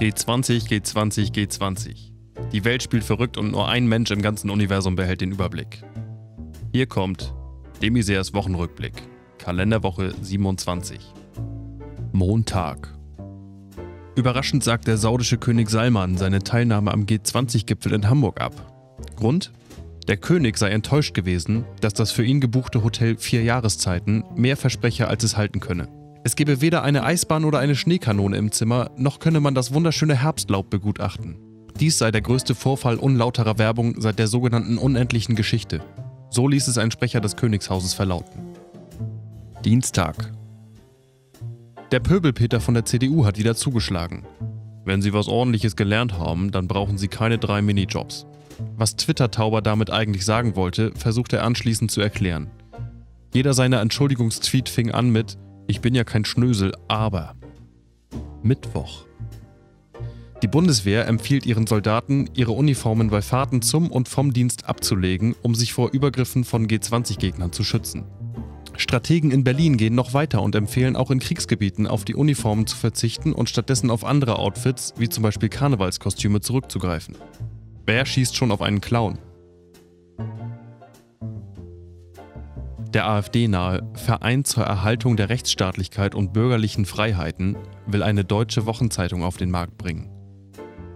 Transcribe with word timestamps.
G20, 0.00 0.66
G20, 0.66 1.30
G20. 1.30 2.12
Die 2.52 2.64
Welt 2.64 2.82
spielt 2.82 3.04
verrückt 3.04 3.36
und 3.36 3.50
nur 3.50 3.68
ein 3.68 3.86
Mensch 3.86 4.10
im 4.10 4.22
ganzen 4.22 4.48
Universum 4.48 4.96
behält 4.96 5.20
den 5.20 5.30
Überblick. 5.30 5.82
Hier 6.72 6.86
kommt 6.86 7.34
Demiseers 7.82 8.32
Wochenrückblick. 8.32 8.94
Kalenderwoche 9.36 10.14
27. 10.22 11.00
Montag. 12.12 12.88
Überraschend 14.16 14.64
sagt 14.64 14.86
der 14.86 14.96
saudische 14.96 15.36
König 15.36 15.68
Salman 15.68 16.16
seine 16.16 16.38
Teilnahme 16.38 16.92
am 16.92 17.02
G20-Gipfel 17.02 17.92
in 17.92 18.08
Hamburg 18.08 18.40
ab. 18.40 18.54
Grund? 19.16 19.52
Der 20.08 20.16
König 20.16 20.56
sei 20.56 20.70
enttäuscht 20.70 21.12
gewesen, 21.12 21.66
dass 21.82 21.92
das 21.92 22.10
für 22.10 22.24
ihn 22.24 22.40
gebuchte 22.40 22.82
Hotel 22.82 23.18
vier 23.18 23.42
Jahreszeiten 23.42 24.24
mehr 24.34 24.56
verspreche, 24.56 25.08
als 25.08 25.24
es 25.24 25.36
halten 25.36 25.60
könne. 25.60 25.99
Es 26.22 26.36
gebe 26.36 26.60
weder 26.60 26.82
eine 26.82 27.02
Eisbahn 27.02 27.46
oder 27.46 27.60
eine 27.60 27.74
Schneekanone 27.74 28.36
im 28.36 28.52
Zimmer, 28.52 28.90
noch 28.96 29.20
könne 29.20 29.40
man 29.40 29.54
das 29.54 29.72
wunderschöne 29.72 30.16
Herbstlaub 30.16 30.68
begutachten. 30.68 31.36
Dies 31.78 31.96
sei 31.96 32.10
der 32.10 32.20
größte 32.20 32.54
Vorfall 32.54 32.96
unlauterer 32.96 33.56
Werbung 33.56 33.98
seit 34.00 34.18
der 34.18 34.26
sogenannten 34.26 34.76
unendlichen 34.76 35.34
Geschichte. 35.34 35.80
So 36.28 36.46
ließ 36.46 36.68
es 36.68 36.76
ein 36.76 36.90
Sprecher 36.90 37.22
des 37.22 37.36
Königshauses 37.36 37.94
verlauten. 37.94 38.42
Dienstag. 39.64 40.30
Der 41.90 42.00
Pöbelpeter 42.00 42.60
von 42.60 42.74
der 42.74 42.84
CDU 42.84 43.24
hat 43.24 43.38
wieder 43.38 43.54
zugeschlagen. 43.54 44.26
Wenn 44.84 45.00
Sie 45.00 45.14
was 45.14 45.26
ordentliches 45.26 45.74
gelernt 45.74 46.18
haben, 46.18 46.50
dann 46.50 46.68
brauchen 46.68 46.98
Sie 46.98 47.08
keine 47.08 47.38
drei 47.38 47.62
Minijobs. 47.62 48.26
Was 48.76 48.96
Twitter-Tauber 48.96 49.62
damit 49.62 49.90
eigentlich 49.90 50.26
sagen 50.26 50.54
wollte, 50.54 50.92
versucht 50.94 51.32
er 51.32 51.44
anschließend 51.44 51.90
zu 51.90 52.02
erklären. 52.02 52.50
Jeder 53.32 53.54
seiner 53.54 53.80
Entschuldigungstweet 53.80 54.68
fing 54.68 54.90
an 54.90 55.10
mit 55.10 55.38
Ich 55.70 55.80
bin 55.80 55.94
ja 55.94 56.02
kein 56.02 56.24
Schnösel, 56.24 56.74
aber. 56.88 57.36
Mittwoch. 58.42 59.06
Die 60.42 60.48
Bundeswehr 60.48 61.06
empfiehlt 61.06 61.46
ihren 61.46 61.68
Soldaten, 61.68 62.28
ihre 62.34 62.50
Uniformen 62.50 63.08
bei 63.08 63.22
Fahrten 63.22 63.62
zum 63.62 63.88
und 63.88 64.08
vom 64.08 64.32
Dienst 64.32 64.68
abzulegen, 64.68 65.36
um 65.42 65.54
sich 65.54 65.72
vor 65.72 65.92
Übergriffen 65.92 66.42
von 66.42 66.66
G20-Gegnern 66.66 67.52
zu 67.52 67.62
schützen. 67.62 68.06
Strategen 68.76 69.30
in 69.30 69.44
Berlin 69.44 69.76
gehen 69.76 69.94
noch 69.94 70.12
weiter 70.12 70.42
und 70.42 70.56
empfehlen 70.56 70.96
auch 70.96 71.12
in 71.12 71.20
Kriegsgebieten 71.20 71.86
auf 71.86 72.04
die 72.04 72.16
Uniformen 72.16 72.66
zu 72.66 72.76
verzichten 72.76 73.32
und 73.32 73.48
stattdessen 73.48 73.90
auf 73.90 74.04
andere 74.04 74.40
Outfits, 74.40 74.94
wie 74.96 75.08
zum 75.08 75.22
Beispiel 75.22 75.50
Karnevalskostüme, 75.50 76.40
zurückzugreifen. 76.40 77.14
Wer 77.86 78.04
schießt 78.04 78.34
schon 78.34 78.50
auf 78.50 78.60
einen 78.60 78.80
Clown? 78.80 79.18
Der 82.92 83.06
AfD-nahe 83.06 83.88
Verein 83.94 84.44
zur 84.44 84.64
Erhaltung 84.64 85.16
der 85.16 85.28
Rechtsstaatlichkeit 85.28 86.16
und 86.16 86.32
bürgerlichen 86.32 86.86
Freiheiten 86.86 87.56
will 87.86 88.02
eine 88.02 88.24
deutsche 88.24 88.66
Wochenzeitung 88.66 89.22
auf 89.22 89.36
den 89.36 89.50
Markt 89.50 89.78
bringen. 89.78 90.10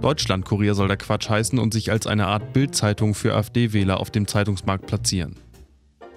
Deutschlandkurier 0.00 0.74
soll 0.74 0.88
der 0.88 0.96
Quatsch 0.96 1.28
heißen 1.28 1.58
und 1.58 1.74
sich 1.74 1.90
als 1.90 2.06
eine 2.06 2.28
Art 2.28 2.54
Bildzeitung 2.54 3.14
für 3.14 3.34
AfD-Wähler 3.34 4.00
auf 4.00 4.10
dem 4.10 4.26
Zeitungsmarkt 4.26 4.86
platzieren. 4.86 5.36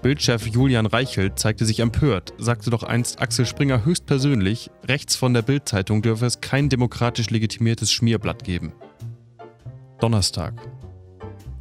Bildchef 0.02 0.48
Julian 0.48 0.86
Reichelt 0.86 1.40
zeigte 1.40 1.66
sich 1.66 1.82
empört, 1.82 2.34
sagte 2.38 2.70
doch 2.70 2.84
einst 2.84 3.22
Axel 3.22 3.46
Springer 3.46 3.84
höchstpersönlich, 3.84 4.72
rechts 4.88 5.18
von 5.18 5.34
der 5.34 5.42
Bildzeitung 5.42 6.02
dürfe 6.02 6.26
es 6.26 6.40
kein 6.40 6.70
demokratisch 6.70 7.30
legitimiertes 7.32 7.92
Schmierblatt 7.92 8.46
geben. 8.46 8.72
Donnerstag. 10.00 10.54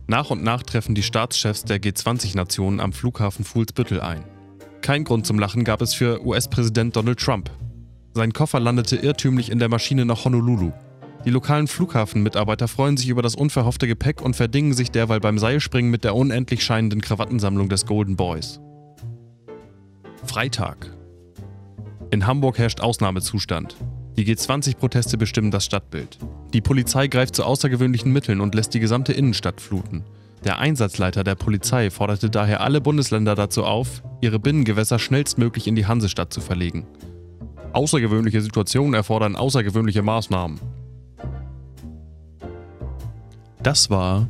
Nach 0.07 0.31
und 0.31 0.45
nach 0.45 0.63
treffen 0.63 0.95
die 0.95 1.03
Staatschefs 1.03 1.65
der 1.65 1.81
G20-Nationen 1.81 2.81
am 2.81 2.93
Flughafen 2.93 3.45
Fuhlsbüttel 3.45 4.01
ein. 4.01 4.25
Kein 4.83 5.05
Grund 5.05 5.25
zum 5.27 5.39
Lachen 5.39 5.65
gab 5.65 5.81
es 5.81 5.95
für 5.95 6.25
US-Präsident 6.25 6.95
Donald 6.95 7.19
Trump. 7.19 7.51
Sein 8.13 8.35
Koffer 8.35 8.61
landete 8.61 8.97
irrtümlich 8.97 9.51
in 9.51 9.59
der 9.59 9.71
Maschine 9.71 10.05
nach 10.05 10.27
Honolulu. 10.27 10.73
Die 11.25 11.31
lokalen 11.31 11.69
Flughafenmitarbeiter 11.69 12.69
freuen 12.69 12.99
sich 12.99 13.09
über 13.09 13.23
das 13.23 13.35
unverhoffte 13.35 13.87
Gepäck 13.87 14.21
und 14.21 14.37
verdingen 14.37 14.75
sich 14.75 14.91
derweil 14.91 15.21
beim 15.21 15.39
Seilspringen 15.39 15.91
mit 15.91 16.05
der 16.05 16.15
unendlich 16.15 16.63
scheinenden 16.63 17.01
Krawattensammlung 17.01 17.71
des 17.71 17.87
Golden 17.87 18.15
Boys. 18.15 18.61
Freitag. 20.27 20.91
In 22.11 22.27
Hamburg 22.27 22.59
herrscht 22.59 22.81
Ausnahmezustand. 22.81 23.75
Die 24.17 24.25
G20-Proteste 24.25 25.19
bestimmen 25.19 25.51
das 25.51 25.65
Stadtbild. 25.65 26.19
Die 26.53 26.61
Polizei 26.61 27.09
greift 27.09 27.35
zu 27.35 27.45
außergewöhnlichen 27.45 28.13
Mitteln 28.13 28.41
und 28.41 28.55
lässt 28.55 28.73
die 28.73 28.81
gesamte 28.81 29.13
Innenstadt 29.13 29.61
fluten. 29.61 30.05
Der 30.45 30.59
Einsatzleiter 30.59 31.25
der 31.25 31.35
Polizei 31.35 31.91
forderte 31.91 32.31
daher 32.31 32.61
alle 32.61 32.81
Bundesländer 32.81 33.35
dazu 33.35 33.65
auf, 33.65 34.03
ihre 34.21 34.39
Binnengewässer 34.39 35.01
schnellstmöglich 35.01 35.67
in 35.67 35.75
die 35.75 35.87
Hansestadt 35.87 36.33
zu 36.33 36.41
verlegen. 36.41 36.87
Außergewöhnliche 37.73 38.41
Situationen 38.41 38.95
erfordern 38.95 39.35
außergewöhnliche 39.35 40.03
Maßnahmen. 40.03 40.61
Das 43.65 43.91
war 43.91 44.29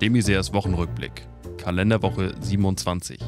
Demiseers 0.00 0.52
Wochenrückblick, 0.54 1.28
Kalenderwoche 1.58 2.34
27. 2.40 3.20